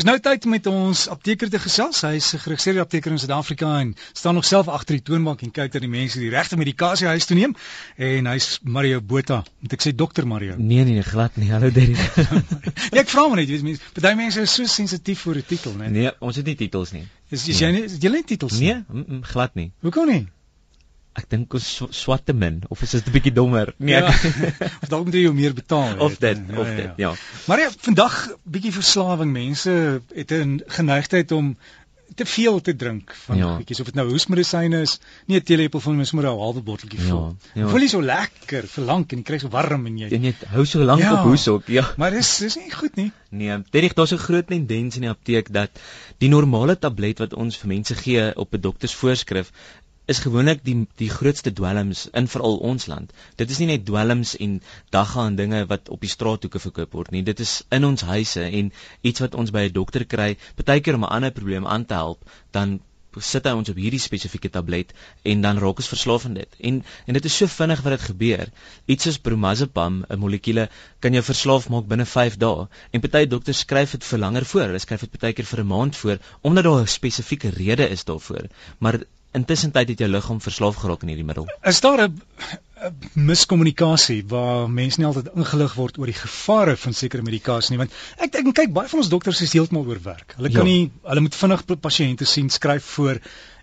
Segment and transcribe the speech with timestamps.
[0.00, 1.98] Is nou tyd met ons apteker te gesels.
[2.06, 5.50] Hy is 'n geregistreerde apteker in Suid-Afrika en staan nog self agter die toonbank en
[5.50, 7.52] kyk dat die mense die regte medikasie huis toe neem.
[7.96, 9.44] En hy's Mario Botha.
[9.60, 10.56] Moet ek sê dokter Mario?
[10.56, 11.50] Nee nee, nee glad nie.
[11.52, 11.92] Hallo Derry.
[12.92, 15.44] nee, ek vra maar net, jy weet mense, baie mense is so sensitief vir 'n
[15.52, 15.90] titel, né?
[15.90, 17.04] Nee, ons het nie titels nie.
[17.28, 17.68] Is, is nee.
[17.68, 18.72] jy nie jy het nie titels nie?
[18.72, 19.72] Nee, mm -mm, glad nie.
[19.84, 20.26] Hoekom nie?
[21.18, 23.74] Ek dink ons swat te min of is dit 'n bietjie dommer?
[23.78, 24.08] Nee, ja.
[24.82, 25.98] of dalk moet jy meer betaal.
[25.98, 27.10] Of dit, ja, of ja, dit, ja.
[27.10, 27.12] ja.
[27.50, 29.32] Maar ja, vandag bietjie verslawing.
[29.32, 31.56] Mense het 'n geneigtheid om
[32.14, 33.50] te veel te drink van ja.
[33.56, 37.00] bietjies of dit nou hoesmedisyne is, nie 'n teelepel van mens moet 'n halwe botteltjie
[37.00, 37.36] vol.
[37.54, 37.68] Ja, ja.
[37.68, 40.64] Voel jy so lekker, verlang en jy kry so warm en jy En jy hou
[40.66, 41.86] so lank ja, op hoes ook, ja.
[42.00, 43.12] Maar dis dis nie goed nie.
[43.30, 45.70] Nee, dit is daar's 'n groot tendens in die apteek dat
[46.18, 49.52] die normale tablet wat ons vir mense gee op 'n dokter se voorskrif
[50.10, 53.12] is gewoonlik die die grootste dwelms in veral ons land.
[53.42, 54.58] Dit is nie net dwelms en
[54.96, 57.22] dagga en dinge wat op die straathoeke verkoop word nie.
[57.26, 58.72] Dit is in ons huise en
[59.06, 62.24] iets wat ons by 'n dokter kry, partykeer om 'n ander probleem aan te help,
[62.50, 62.80] dan
[63.18, 64.92] sit hy ons op hierdie spesifieke tablet
[65.26, 66.58] en dan raak ons verslaaf aan dit.
[66.70, 68.50] En en dit is so vinnig wat dit gebeur.
[68.86, 70.68] Iets soos bromazepam, 'n molekuule
[71.00, 72.68] kan jou verslaaf maak binne 5 dae.
[72.92, 74.66] En party dokters skryf dit vir langer voor.
[74.70, 78.46] Hulle skryf dit partykeer vir 'n maand voor omdat daar 'n spesifieke rede is daarvoor.
[78.78, 79.00] Maar
[79.36, 81.46] intussen tyd het jou liggaam verslaaf geraak aan hierdie middel.
[81.62, 82.20] Is daar 'n
[83.14, 87.92] miskommunikasie waar mense nie altyd ingelig word oor die gevare van sekere medikasie nie want
[88.16, 90.34] ek ek kyk baie van ons dokters is heeltemal oorwerk.
[90.36, 90.72] Hulle kan ja.
[90.72, 93.20] nie hulle moet vinnig pasiënte sien skryf voor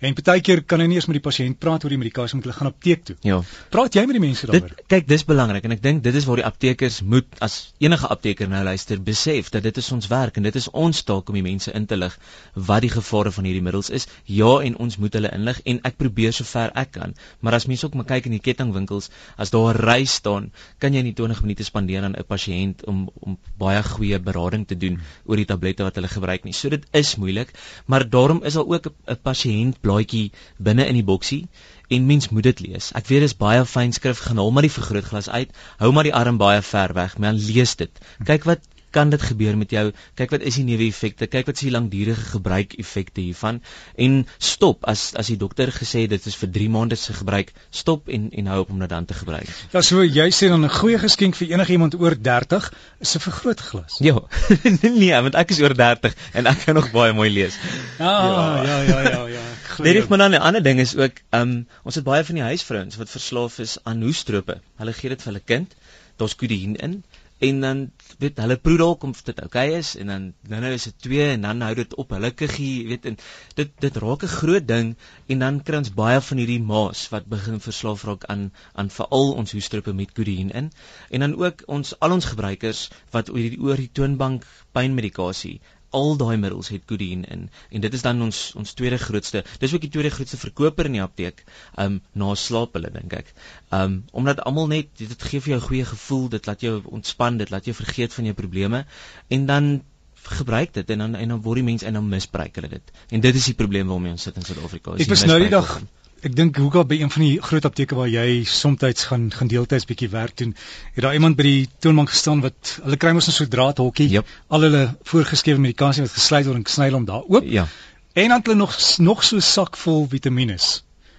[0.00, 2.56] En partykeer kan hy nie eens met die pasiënt praat oor die medikasie moet hulle
[2.56, 3.14] gaan apteek toe.
[3.26, 3.42] Ja.
[3.68, 4.70] Praat jy met die mense daaroor?
[4.88, 8.48] Kyk, dis belangrik en ek dink dit is waar die aptekers moet as enige apteker
[8.48, 11.44] nou luister besef dat dit is ons werk en dit is ons taak om die
[11.44, 12.16] mense in te lig
[12.54, 14.08] wat die gevare van hierdie middels is.
[14.24, 17.12] Ja, en ons moet hulle inlig en ek probeer sover ek kan.
[17.44, 20.48] Maar as mense ook maar kyk in die kettingwinkels, as daar 'n ry staan,
[20.78, 24.80] kan jy nie 20 minute spandeer aan 'n pasiënt om om baie goeie berading te
[24.80, 26.56] doen oor die tablette wat hulle gebruik nie.
[26.56, 27.52] So dit is moeilik,
[27.86, 30.30] maar daarom is daar ook 'n pasiënt blaadjie
[30.70, 31.44] binne in die boksie
[31.90, 32.92] en mens moet dit lees.
[32.94, 35.50] Ek weet dis baie fyn skrif, gaan hom maar die vergrootglas uit,
[35.82, 38.04] hou maar die arm baie ver weg, maar lees dit.
[38.26, 39.84] Kyk wat kan dit gebeur met jou?
[40.18, 41.28] Kyk wat is die neeweffekte?
[41.30, 43.60] Kyk wat is die langdurige gebruik effekte hiervan?
[43.94, 48.10] En stop as as die dokter gesê dit is vir 3 maande se gebruik, stop
[48.10, 49.50] en en hou op om dit dan te gebruik.
[49.74, 53.98] Ja, so jy sê dan 'n goeie geskenk vir enigiemand oor 30 is 'n vergrootglas.
[53.98, 54.18] Ja.
[54.82, 57.58] nee, want ek is oor 30 en ek kan nog baie mooi lees.
[57.98, 59.49] Ah, ja, ja, ja, ja, ja.
[59.82, 62.44] Dit is maar dan 'n ander ding is ook, um, ons het baie van die
[62.44, 64.60] huisvrouens wat verslaaf is aan hoestrope.
[64.76, 65.74] Hulle gee dit vir hulle kind.
[66.16, 67.02] Daar's kodeïn in
[67.40, 67.78] en dan
[68.18, 70.96] weet hulle proe dalk of dit oukei okay is en dan nou nou is dit
[71.06, 73.16] 2 en dan hou dit op hulle kuggie weet en
[73.60, 74.90] dit dit raak 'n groot ding
[75.26, 78.44] en dan kry ons baie van hierdie maas wat begin verslaaf raak aan
[78.82, 80.70] aan veral ons hoestrope met kodeïn in
[81.10, 84.44] en dan ook ons al ons gebruikers wat oor die oor die toonbank
[84.76, 87.48] pynmedikasie al daai middels het kodeïn in.
[87.70, 90.98] En dit is dan ons ons tweede grootste dis ook die tweede grootste verkoper in
[90.98, 91.44] die apteek
[91.84, 93.32] um na slaap hulle dink ek.
[93.74, 97.38] Um omdat almal net dit gee vir jou 'n goeie gevoel dit laat jou ontspan
[97.38, 98.84] dit laat jou vergeet van jou probleme.
[99.28, 99.82] En dan
[100.22, 102.92] gebruik dit en dan en dan word die mense en dan misbruik hulle dit.
[103.08, 105.78] En dit is die probleem waarmee ons sit in Suid-Afrika ek was nou die dag
[105.78, 105.88] van
[106.26, 109.88] ek dink hoekom by een van die groot apteke waar jy soms gaan gaan deeltyds
[109.88, 110.54] bietjie werk doen,
[110.94, 114.26] het daar iemand by die toonbank gestaan wat hulle kry mos 'n so draadhokkie, yep.
[114.48, 117.44] al hulle voorgeskrewe medikasie wat gesluit word en gesny om daar oop.
[117.44, 117.66] Ja.
[118.12, 120.58] En dan hulle nog nog so sak vol vitamiene.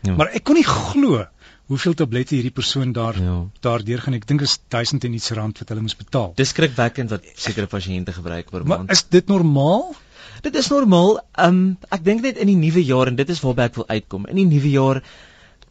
[0.02, 0.16] Ja.
[0.16, 1.26] Maar ek kon nie glo
[1.72, 3.36] hoeveel tablette hierdie persoon daar ja.
[3.64, 4.14] daardeur gaan.
[4.14, 6.34] Ek dink is 1000 en iets rand wat hulle moes betaal.
[6.36, 8.90] Dis skrikwekkend wat sekere pasiënte gebruik per maand.
[8.90, 9.94] Maar is dit normaal?
[10.42, 11.20] Dit is normaal.
[11.38, 11.62] Um,
[11.92, 14.28] ek dink net in die nuwe jaar en dit is waarby ek wil uitkom.
[14.32, 15.02] In die nuwe jaar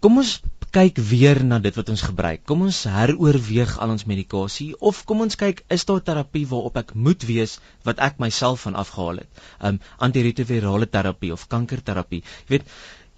[0.00, 0.38] kom ons
[0.70, 2.44] kyk weer na dit wat ons gebruik.
[2.46, 6.94] Kom ons heroorweeg al ons medikasie of kom ons kyk is daar terapie waarop ek
[6.94, 7.56] moet wees
[7.88, 9.42] wat ek myself van afgehaal het.
[9.58, 12.22] Um, antiretrovirale terapie of kankerterapie.
[12.46, 12.70] Jy weet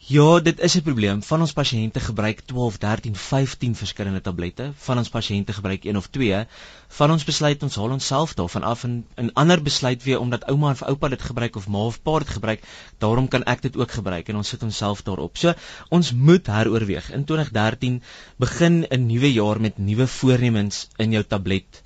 [0.04, 1.22] Ja, dit is 'n probleem.
[1.22, 4.72] Van ons pasiënte gebruik 12, 13, 15 verskillende tablette.
[4.74, 6.40] Van ons pasiënte gebruik een of twee.
[6.88, 10.70] Van ons besluit ons haal onsself daarvan af en 'n ander besluit weer omdat ouma
[10.70, 12.66] of oupa dit gebruik of ma of pa dit gebruik,
[12.98, 15.36] daarom kan ek dit ook gebruik en ons sit onsself daarop.
[15.36, 15.54] So,
[15.88, 17.12] ons moet heroorweeg.
[17.12, 18.02] In 2013
[18.36, 21.82] begin 'n nuwe jaar met nuwe voornemens in jou tablet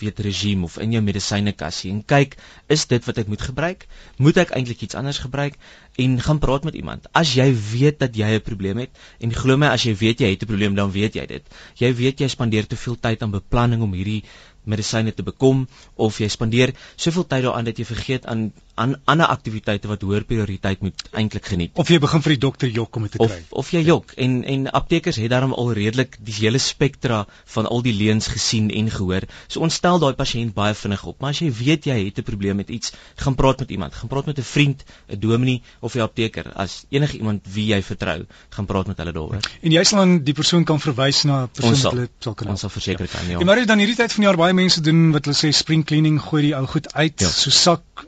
[0.00, 2.36] weet regime of in jou medisynekassie en kyk
[2.68, 3.86] is dit wat ek moet gebruik?
[4.18, 5.58] Moet ek eintlik iets anders gebruik?
[5.98, 7.08] En gaan praat met iemand.
[7.12, 8.90] As jy weet dat jy 'n probleem het
[9.20, 11.44] en glo my as jy weet jy het 'n probleem dan weet jy dit.
[11.76, 14.22] Jy weet jy spandeer te veel tyd aan beplanning om hierdie
[14.64, 15.66] medisyne te bekom
[15.96, 20.24] of jy spandeer soveel tyd daaraan dat jy vergeet aan aan ander aktiwiteite wat hoër
[20.28, 21.74] prioriteit moet eintlik geniet.
[21.74, 23.40] Of jy begin vir die dokter jok om dit te of, kry.
[23.62, 27.82] Of jy jok en en aptekers het daarom al redelik die hele spektra van al
[27.86, 29.26] die leuns gesien en gehoor.
[29.48, 31.18] So ons stel daai pasiënt baie vinnig op.
[31.20, 33.94] Maar as jy weet jy het 'n probleem met iets, gaan praat met iemand.
[33.94, 36.52] Gaan praat met 'n vriend, 'n dominee of 'n apteker.
[36.54, 39.40] As enige iemand wie jy vertrou, gaan praat met hulle daaroor.
[39.60, 42.48] En jy sal dan die persoon kan verwys na 'n persoon wat hulle sal kan.
[42.48, 43.38] Ons sal verseker kan, ja.
[43.38, 45.84] En maar dan hierdie tyd van die jaar baie mense doen wat hulle sê spring
[45.84, 47.28] cleaning, gooi die ou goed uit, ja.
[47.28, 48.06] so sak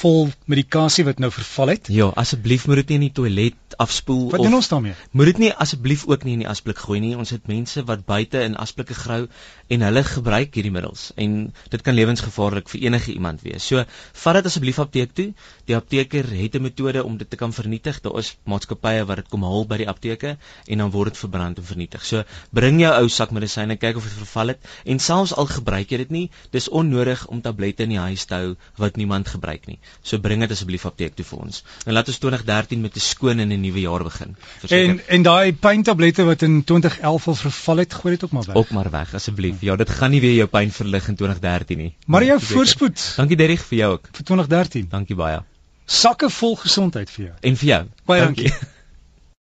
[0.00, 1.88] vol medikasie wat nou verval het.
[1.92, 4.94] Ja, asseblief moet dit nie in die toilet afspoel Wat doen ons daarmee?
[5.16, 7.12] Moet dit nie asseblief ook nie in die asblik gooi nie.
[7.20, 9.20] Ons het mense wat buite in asblikke grou
[9.70, 11.36] en hulle gebruik hierdie middels en
[11.72, 13.66] dit kan lewensgevaarlik vir enige iemand wees.
[13.66, 13.84] So
[14.24, 15.28] vat dit asseblief apteek toe.
[15.68, 18.00] Die apteker het 'n metode om dit te kan vernietig.
[18.00, 20.36] Daar is maatskappye wat dit kom haal by die apteke
[20.66, 22.04] en dan word dit verbrand en vernietig.
[22.04, 25.90] So bring jou ou sak medisyne, kyk of dit verval het en selfs al gebruik
[25.90, 29.66] jy dit nie, dis onnodig om tablette in die huis te hou wat niemand gebruik
[29.66, 29.78] nie.
[30.02, 31.62] So bring dit asseblief apteek toe vir ons.
[31.86, 34.36] En laat ons 2013 met 'n skoon en 'n nuwe jaar begin.
[34.60, 34.90] Verseker.
[34.90, 38.56] En en daai pyntablette wat in 2011 al verval het, gooi dit ook maar weg.
[38.56, 39.60] Ook maar weg asseblief.
[39.60, 41.94] Ja, dit gaan nie weer jou pyn verlig in 2013 nie.
[42.06, 43.12] Maar jou voorspoed.
[43.16, 44.08] Dankie Derrick vir jou ook.
[44.12, 44.86] Vir 2013.
[44.88, 45.42] Dankie baie.
[45.86, 47.34] Sakke vol gesondheid vir jou.
[47.40, 47.84] En vir jou.
[48.04, 48.48] Baie dankie.
[48.48, 48.68] dankie.